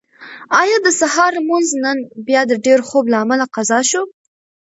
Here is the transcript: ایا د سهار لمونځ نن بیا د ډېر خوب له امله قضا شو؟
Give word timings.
ایا 0.61 0.77
د 0.81 0.87
سهار 0.99 1.31
لمونځ 1.37 1.69
نن 1.83 1.97
بیا 2.27 2.41
د 2.47 2.53
ډېر 2.65 2.79
خوب 2.87 3.05
له 3.11 3.17
امله 3.23 3.45
قضا 3.55 3.79
شو؟ 3.89 4.03